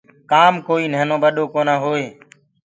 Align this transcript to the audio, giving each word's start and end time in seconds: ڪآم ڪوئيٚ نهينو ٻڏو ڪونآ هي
ڪآم 0.31 0.53
ڪوئيٚ 0.67 0.91
نهينو 0.93 1.15
ٻڏو 1.23 1.43
ڪونآ 1.53 1.75
هي 1.83 2.03